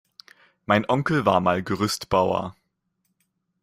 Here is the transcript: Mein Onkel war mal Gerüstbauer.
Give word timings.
Mein 0.65 0.89
Onkel 0.89 1.27
war 1.27 1.41
mal 1.41 1.61
Gerüstbauer. 1.61 2.55